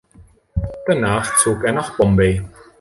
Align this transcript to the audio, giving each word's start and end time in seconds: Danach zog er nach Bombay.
Danach 0.87 1.37
zog 1.37 1.63
er 1.63 1.73
nach 1.73 1.95
Bombay. 1.95 2.41